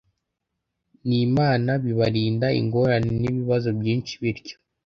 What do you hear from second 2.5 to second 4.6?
ingorane n ibibazo byinshi Bityo